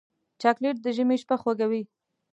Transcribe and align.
چاکلېټ 0.41 0.75
د 0.81 0.87
ژمي 0.95 1.17
شپه 1.21 1.35
خوږوي. 1.41 1.83